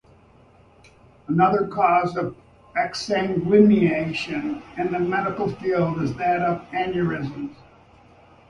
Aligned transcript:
Another 1.27 1.67
cause 1.67 2.17
of 2.17 2.35
exsanguination 2.75 4.63
in 4.79 4.91
the 4.91 4.97
medical 4.97 5.47
field 5.51 6.01
is 6.01 6.15
that 6.15 6.41
of 6.41 6.61
aneurysms. 6.71 7.55